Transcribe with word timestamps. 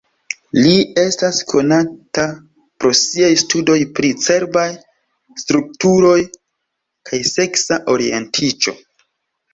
Li 0.59 0.69
estas 1.01 1.41
konata 1.51 2.23
pro 2.83 2.91
siaj 3.01 3.29
studoj 3.41 3.77
pri 3.99 4.09
cerbaj 4.23 4.67
strukturoj 5.43 6.17
kaj 7.11 7.21
seksa 7.37 7.81
orientiĝo. 7.97 8.75